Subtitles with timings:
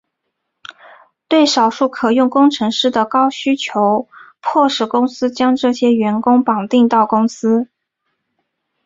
[1.27, 4.09] 对少数可用工程师的高需求
[4.41, 7.69] 迫使公司将这些员工绑定到公司。